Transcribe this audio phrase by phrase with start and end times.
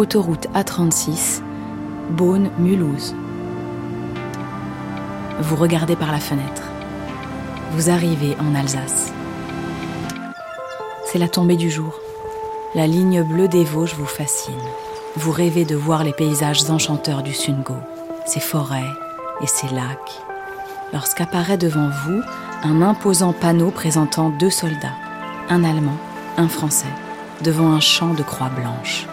[0.00, 1.42] autoroute A36,
[2.12, 3.14] Beaune-Mulhouse.
[5.40, 6.62] Vous regardez par la fenêtre.
[7.72, 9.12] Vous arrivez en Alsace.
[11.04, 12.00] C'est la tombée du jour.
[12.74, 14.54] La ligne bleue des Vosges vous fascine.
[15.16, 17.76] Vous rêvez de voir les paysages enchanteurs du Sungo,
[18.24, 18.94] ses forêts
[19.42, 20.22] et ses lacs.
[20.94, 22.22] Lorsqu'apparaît devant vous
[22.62, 24.96] un imposant panneau présentant deux soldats,
[25.50, 25.98] un Allemand,
[26.38, 26.94] un Français,
[27.42, 29.06] devant un champ de croix blanches.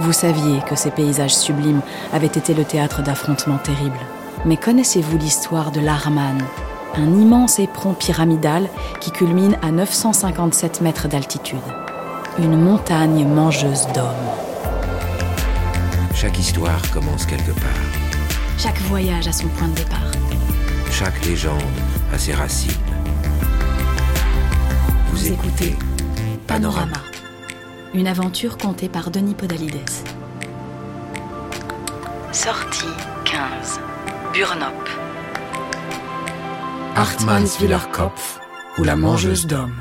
[0.00, 1.80] Vous saviez que ces paysages sublimes
[2.12, 3.98] avaient été le théâtre d'affrontements terribles.
[4.44, 6.38] Mais connaissez-vous l'histoire de l'Arman,
[6.94, 8.68] un immense éperon pyramidal
[9.00, 11.58] qui culmine à 957 mètres d'altitude
[12.38, 14.06] Une montagne mangeuse d'hommes.
[16.14, 17.82] Chaque histoire commence quelque part.
[18.56, 20.12] Chaque voyage a son point de départ.
[20.92, 21.60] Chaque légende
[22.12, 22.70] a ses racines.
[25.10, 25.76] Vous, écoutez
[26.46, 27.07] Panorama.
[27.94, 29.90] Une aventure contée par Denis Podalides.
[32.32, 32.84] Sortie
[33.24, 33.80] 15.
[34.34, 34.74] Burnop.
[36.96, 38.40] Hartmannswiller Kopf
[38.76, 39.80] ou la mangeuse d'hommes.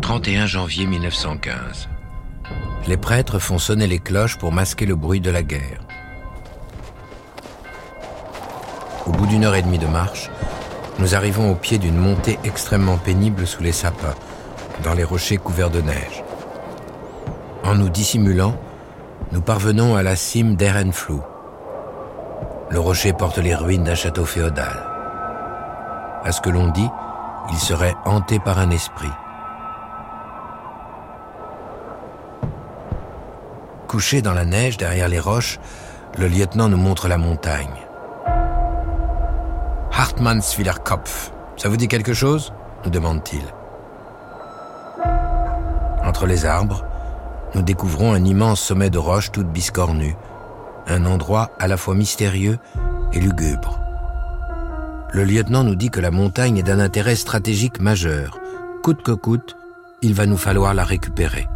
[0.00, 1.88] 31 janvier 1915.
[2.88, 5.86] Les prêtres font sonner les cloches pour masquer le bruit de la guerre.
[9.06, 10.30] Au bout d'une heure et demie de marche,
[10.98, 14.14] nous arrivons au pied d'une montée extrêmement pénible sous les sapins,
[14.82, 16.24] dans les rochers couverts de neige.
[17.64, 18.54] En nous dissimulant,
[19.32, 21.22] nous parvenons à la cime d'Erenflou.
[22.70, 24.84] Le rocher porte les ruines d'un château féodal.
[26.24, 26.88] À ce que l'on dit,
[27.50, 29.12] il serait hanté par un esprit.
[33.88, 35.58] Couché dans la neige derrière les roches,
[36.18, 37.86] le lieutenant nous montre la montagne.
[41.56, 42.52] Ça vous dit quelque chose
[42.84, 43.42] nous demande-t-il.
[46.04, 46.84] Entre les arbres,
[47.54, 50.16] nous découvrons un immense sommet de roches toutes biscornues,
[50.86, 52.58] un endroit à la fois mystérieux
[53.12, 53.80] et lugubre.
[55.12, 58.38] Le lieutenant nous dit que la montagne est d'un intérêt stratégique majeur.
[58.82, 59.56] Coûte que coûte,
[60.02, 61.48] il va nous falloir la récupérer.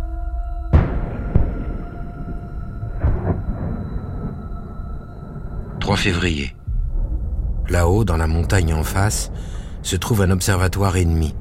[5.81, 6.58] 3 février.
[7.69, 9.31] Là-haut, dans la montagne en face,
[9.83, 11.35] se trouve un observatoire ennemi.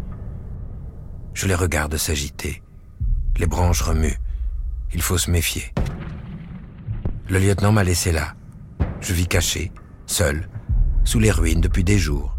[1.33, 2.61] Je les regarde s'agiter.
[3.38, 4.19] Les branches remuent.
[4.93, 5.73] Il faut se méfier.
[7.29, 8.33] Le lieutenant m'a laissé là.
[8.99, 9.71] Je vis caché,
[10.05, 10.49] seul,
[11.03, 12.35] sous les ruines depuis des jours.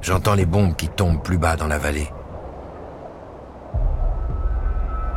[0.00, 2.08] J'entends les bombes qui tombent plus bas dans la vallée.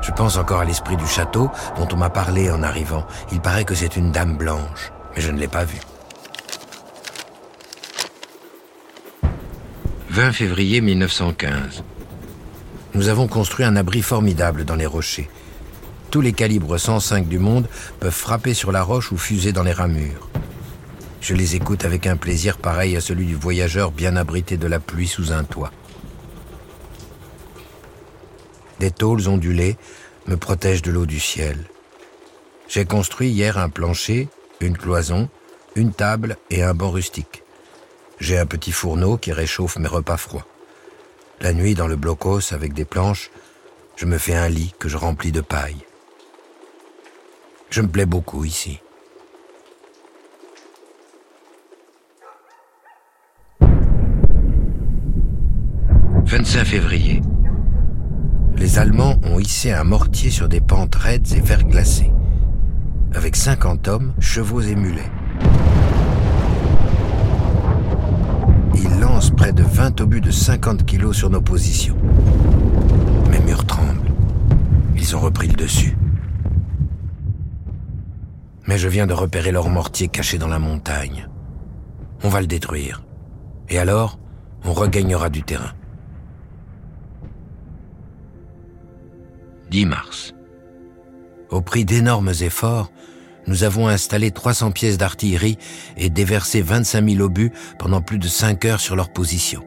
[0.02, 3.06] Je pense encore à l'esprit du château dont on m'a parlé en arrivant.
[3.32, 5.80] Il paraît que c'est une dame blanche, mais je ne l'ai pas vue.
[10.16, 11.84] 20 février 1915.
[12.94, 15.30] Nous avons construit un abri formidable dans les rochers.
[16.10, 17.68] Tous les calibres 105 du monde
[18.00, 20.30] peuvent frapper sur la roche ou fuser dans les ramures.
[21.20, 24.80] Je les écoute avec un plaisir pareil à celui du voyageur bien abrité de la
[24.80, 25.74] pluie sous un toit.
[28.80, 29.76] Des tôles ondulées
[30.28, 31.58] me protègent de l'eau du ciel.
[32.70, 34.30] J'ai construit hier un plancher,
[34.62, 35.28] une cloison,
[35.76, 37.44] une table et un banc rustique.
[38.20, 40.46] J'ai un petit fourneau qui réchauffe mes repas froids.
[41.42, 43.30] La nuit, dans le blocos avec des planches,
[43.96, 45.86] je me fais un lit que je remplis de paille.
[47.70, 48.80] Je me plais beaucoup ici.
[56.26, 57.22] «25 février
[58.58, 62.12] les Allemands ont hissé un mortier sur des pentes raides et verglacées,
[63.14, 65.12] avec 50 hommes, chevaux et mulets.
[70.36, 71.96] 50 kilos sur nos positions.
[73.32, 74.12] Mes murs tremblent.
[74.96, 75.98] Ils ont repris le dessus.
[78.68, 81.30] Mais je viens de repérer leur mortier caché dans la montagne.
[82.24, 83.04] On va le détruire.
[83.70, 84.20] Et alors,
[84.64, 85.72] on regagnera du terrain.
[89.72, 90.34] 10 mars.
[91.50, 92.92] Au prix d'énormes efforts,
[93.48, 95.58] nous avons installé 300 pièces d'artillerie
[95.98, 99.64] et déversé 25 000 obus pendant plus de 5 heures sur leur position.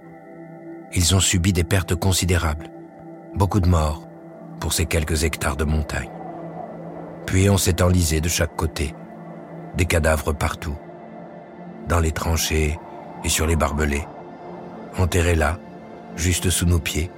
[0.95, 2.71] Ils ont subi des pertes considérables,
[3.35, 4.09] beaucoup de morts
[4.61, 6.11] pour ces quelques hectares de montagne.
[7.27, 8.95] Puis on s'est enlisé de chaque côté,
[9.77, 10.77] des cadavres partout,
[11.89, 12.79] dans les tranchées
[13.23, 14.07] et sur les barbelés,
[14.99, 15.59] enterrés là,
[16.17, 17.11] juste sous nos pieds,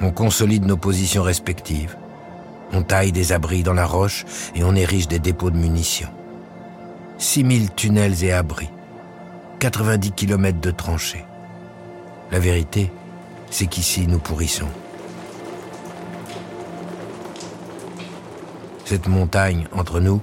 [0.00, 1.96] on consolide nos positions respectives.
[2.72, 4.24] On taille des abris dans la roche
[4.56, 6.08] et on érige des dépôts de munitions.
[7.18, 8.70] 6000 tunnels et abris.
[9.60, 11.24] 90 km de tranchées.
[12.32, 12.90] La vérité,
[13.50, 14.70] c'est qu'ici nous pourrissons.
[18.86, 20.22] Cette montagne entre nous,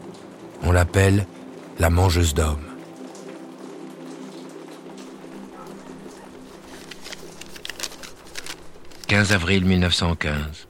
[0.63, 1.27] on l'appelle
[1.77, 2.65] la mangeuse d'hommes.
[9.05, 10.67] 15 avril 1915.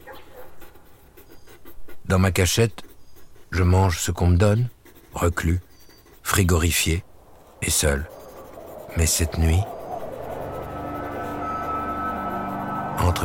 [2.03, 2.83] Dans ma cachette,
[3.51, 4.67] je mange ce qu'on me donne,
[5.13, 5.61] reclus,
[6.21, 7.05] frigorifié
[7.61, 8.09] et seul.
[8.97, 9.61] Mais cette nuit,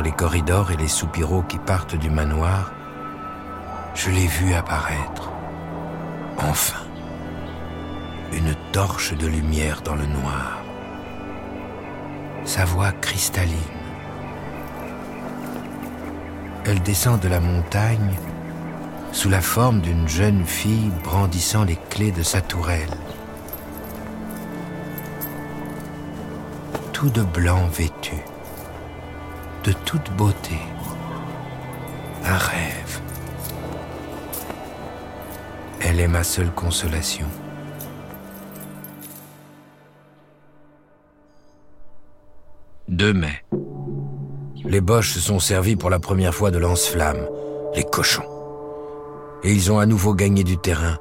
[0.01, 2.71] les corridors et les soupiraux qui partent du manoir,
[3.93, 5.31] je l'ai vu apparaître.
[6.37, 6.81] Enfin,
[8.33, 10.61] une torche de lumière dans le noir.
[12.43, 13.55] Sa voix cristalline.
[16.65, 18.15] Elle descend de la montagne
[19.11, 22.97] sous la forme d'une jeune fille brandissant les clés de sa tourelle.
[26.91, 28.17] Tout de blanc vêtu,
[29.65, 30.59] de toute beauté,
[32.23, 33.01] un rêve.
[35.81, 37.25] Elle est ma seule consolation.
[42.89, 43.43] 2 mai.
[44.63, 47.27] Les Boches se sont servis pour la première fois de lance-flammes,
[47.73, 48.29] les cochons.
[49.43, 50.99] Et ils ont à nouveau gagné du terrain.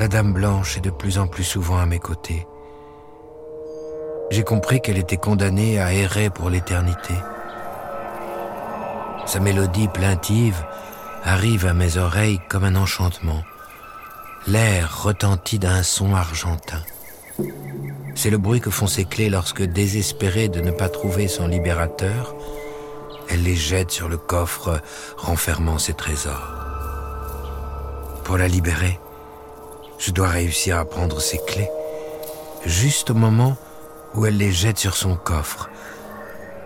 [0.00, 2.48] La Dame Blanche est de plus en plus souvent à mes côtés.
[4.32, 7.12] J'ai compris qu'elle était condamnée à errer pour l'éternité.
[9.26, 10.56] Sa mélodie plaintive
[11.22, 13.42] arrive à mes oreilles comme un enchantement.
[14.46, 16.80] L'air retentit d'un son argentin.
[18.14, 22.34] C'est le bruit que font ses clés lorsque, désespérée de ne pas trouver son libérateur,
[23.28, 24.80] elle les jette sur le coffre
[25.18, 26.54] renfermant ses trésors.
[28.24, 28.98] Pour la libérer,
[29.98, 31.68] je dois réussir à prendre ses clés,
[32.64, 33.71] juste au moment où
[34.26, 35.70] elle les jette sur son coffre,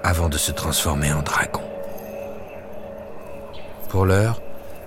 [0.03, 1.63] avant de se transformer en dragon.
[3.89, 4.41] Pour l'heure,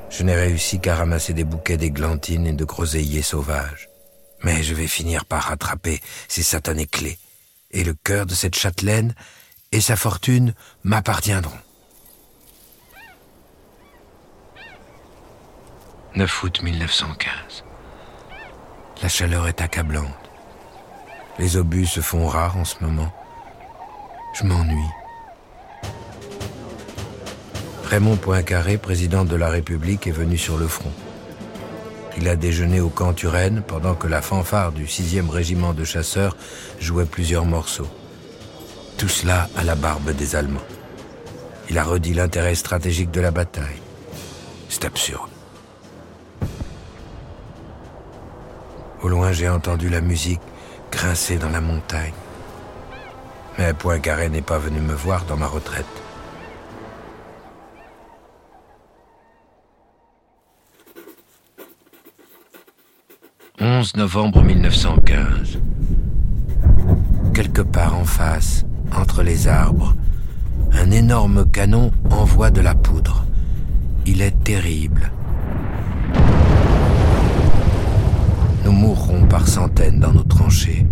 [0.10, 3.90] je n'ai réussi qu'à ramasser des bouquets d'églantines et de groseilliers sauvages.
[4.44, 7.18] Mais je vais finir par rattraper ces satanées clés,
[7.72, 9.14] et le cœur de cette châtelaine
[9.72, 10.54] et sa fortune
[10.84, 11.58] m'appartiendront.
[16.16, 17.64] 9 août 1915.
[19.02, 20.29] La chaleur est accablante.
[21.40, 23.12] Les obus se font rares en ce moment.
[24.34, 24.76] Je m'ennuie.
[27.86, 30.92] Raymond Poincaré, président de la République, est venu sur le front.
[32.18, 36.36] Il a déjeuné au camp Turenne pendant que la fanfare du 6e régiment de chasseurs
[36.82, 37.88] jouait plusieurs morceaux.
[38.98, 40.60] Tout cela à la barbe des Allemands.
[41.70, 43.82] Il a redit l'intérêt stratégique de la bataille.
[44.68, 45.30] C'est absurde.
[49.02, 50.42] Au loin, j'ai entendu la musique
[50.92, 52.14] grincer dans la montagne.
[53.58, 55.86] Mais Poincaré n'est pas venu me voir dans ma retraite.
[63.62, 65.60] 11 novembre 1915.
[67.34, 68.66] Quelque part en face,
[68.96, 69.96] entre les arbres,
[70.72, 73.26] un énorme canon envoie de la poudre.
[74.06, 75.12] Il est terrible.
[78.70, 80.86] Nous mourrons par centaines dans nos tranchées.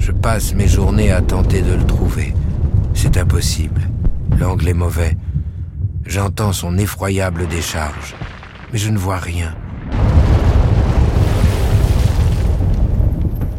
[0.00, 2.34] Je passe mes journées à tenter de le trouver.
[2.92, 3.88] C'est impossible.
[4.36, 5.16] L'angle est mauvais.
[6.04, 8.16] J'entends son effroyable décharge,
[8.72, 9.56] mais je ne vois rien.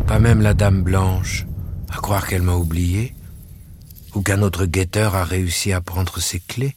[0.06, 1.46] Pas même la dame blanche,
[1.90, 3.16] à croire qu'elle m'a oublié,
[4.16, 6.76] ou qu'un autre guetteur a réussi à prendre ses clés,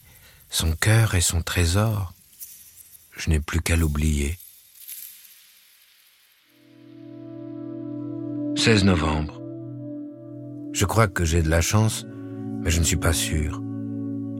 [0.48, 2.14] son cœur et son trésor.
[3.16, 4.38] Je n'ai plus qu'à l'oublier.
[8.64, 9.42] 16 novembre.
[10.72, 12.06] Je crois que j'ai de la chance,
[12.62, 13.60] mais je ne suis pas sûr.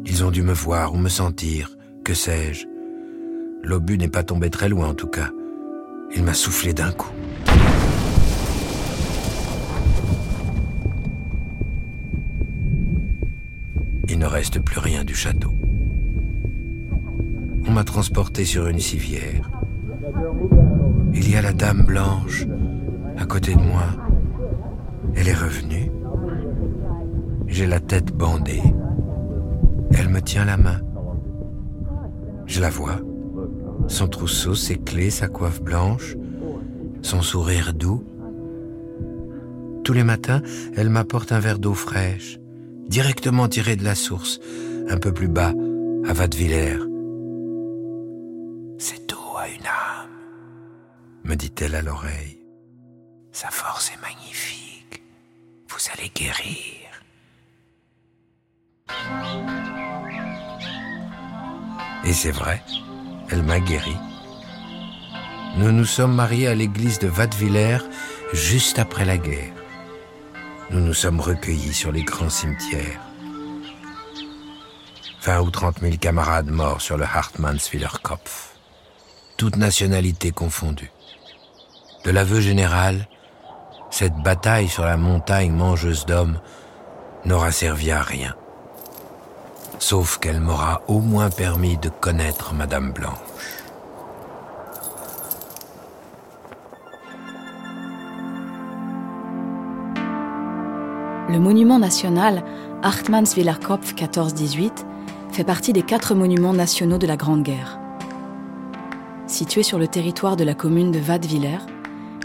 [0.06, 1.76] Ils ont dû me voir ou me sentir,
[2.06, 2.64] que sais-je.
[3.62, 5.28] L'obus n'est pas tombé très loin en tout cas.
[6.16, 7.12] Il m'a soufflé d'un coup.
[14.08, 15.52] il ne reste plus rien du château.
[17.66, 19.50] On m'a transporté sur une civière.
[21.12, 22.46] Il y a la dame blanche
[23.18, 23.84] à côté de moi.
[25.16, 25.90] Elle est revenue.
[27.46, 28.62] J'ai la tête bandée.
[29.96, 30.80] Elle me tient la main.
[32.46, 33.00] Je la vois.
[33.86, 36.16] Son trousseau, ses clés, sa coiffe blanche,
[37.02, 38.04] son sourire doux.
[39.84, 40.42] Tous les matins,
[40.76, 42.38] elle m'apporte un verre d'eau fraîche
[42.88, 44.40] directement tiré de la source,
[44.88, 45.52] un peu plus bas,
[46.06, 46.78] à Vadevillers.
[48.78, 50.10] Cette eau a une âme,
[51.24, 52.44] me dit-elle à l'oreille.
[53.32, 55.02] Sa force est magnifique.
[55.74, 56.84] Vous allez guérir.
[62.04, 62.62] Et c'est vrai,
[63.28, 63.96] elle m'a guéri.
[65.56, 67.78] Nous nous sommes mariés à l'église de Wattwiller
[68.32, 69.52] juste après la guerre.
[70.70, 73.00] Nous nous sommes recueillis sur les grands cimetières.
[75.22, 78.54] 20 ou 30 000 camarades morts sur le Hartmannswiller Kopf.
[79.36, 80.92] Toutes nationalités confondues.
[82.04, 83.08] De l'aveu général,
[83.94, 86.40] cette bataille sur la montagne mangeuse d'hommes
[87.24, 88.34] n'aura servi à rien.
[89.78, 93.14] Sauf qu'elle m'aura au moins permis de connaître Madame Blanche.
[101.28, 102.42] Le monument national
[102.82, 104.72] Hartmannswiller Kopf 14-18
[105.30, 107.78] fait partie des quatre monuments nationaux de la Grande Guerre.
[109.28, 111.60] Situé sur le territoire de la commune de Wattwiller,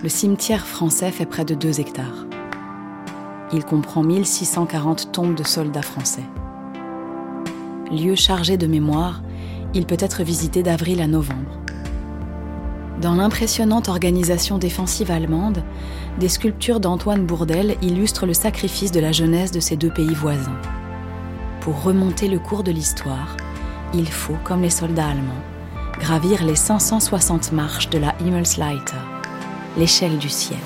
[0.01, 2.25] le cimetière français fait près de 2 hectares.
[3.51, 6.24] Il comprend 1640 tombes de soldats français.
[7.91, 9.22] Lieu chargé de mémoire,
[9.74, 11.60] il peut être visité d'avril à novembre.
[13.01, 15.63] Dans l'impressionnante organisation défensive allemande,
[16.18, 20.60] des sculptures d'Antoine Bourdelle illustrent le sacrifice de la jeunesse de ces deux pays voisins.
[21.60, 23.36] Pour remonter le cours de l'histoire,
[23.94, 25.44] il faut, comme les soldats allemands,
[26.00, 29.18] gravir les 560 marches de la Himmelsleiter,
[29.77, 30.57] l'échelle du ciel.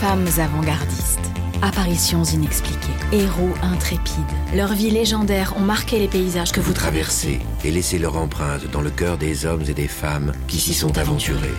[0.00, 1.20] Femmes avant-gardistes,
[1.62, 2.78] apparitions inexpliquées,
[3.12, 4.16] héros intrépides.
[4.54, 8.80] Leurs vies légendaires ont marqué les paysages que vous traversez et laissé leur empreinte dans
[8.80, 11.54] le cœur des hommes et des femmes qui s'y sont aventurés.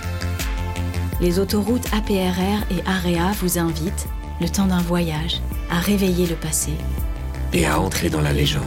[1.22, 4.08] Les autoroutes APRR et AREA vous invitent,
[4.44, 5.40] le temps d'un voyage,
[5.72, 6.74] à réveiller le passé
[7.54, 8.64] et à entrer dans la légende.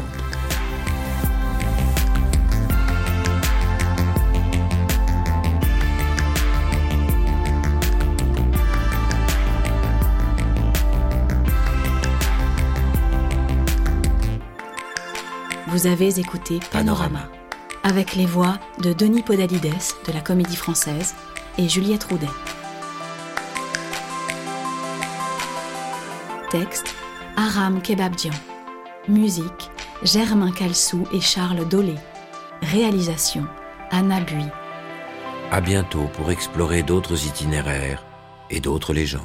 [15.69, 17.29] Vous avez écouté Panorama,
[17.83, 19.75] avec les voix de Denis Podalides
[20.07, 21.15] de la Comédie Française
[21.59, 22.27] et Juliette Roudet.
[26.51, 26.95] Texte
[27.37, 28.33] Aram Kebabdian.
[29.09, 29.71] Musique
[30.05, 31.97] Germain Calsou et Charles Dolé.
[32.63, 33.47] Réalisation
[33.91, 34.45] Anna Bui.
[35.51, 38.05] À bientôt pour explorer d'autres itinéraires
[38.51, 39.23] et d'autres légendes.